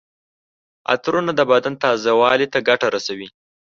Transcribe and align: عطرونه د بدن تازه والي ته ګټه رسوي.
عطرونه 0.93 1.31
د 1.35 1.41
بدن 1.51 1.73
تازه 1.83 2.11
والي 2.19 2.47
ته 2.53 2.59
ګټه 2.67 2.87
رسوي. 2.95 3.27